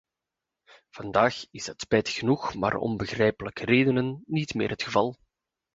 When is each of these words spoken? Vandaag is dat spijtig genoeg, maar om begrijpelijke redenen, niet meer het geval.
Vandaag 0.89 1.45
is 1.51 1.65
dat 1.65 1.81
spijtig 1.81 2.13
genoeg, 2.13 2.53
maar 2.55 2.75
om 2.75 2.97
begrijpelijke 2.97 3.65
redenen, 3.65 4.21
niet 4.25 4.53
meer 4.53 4.69
het 4.69 4.83
geval. 4.83 5.19